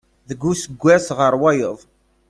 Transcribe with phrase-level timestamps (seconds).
[0.29, 1.79] Deg useggas ɣer wayeḍ.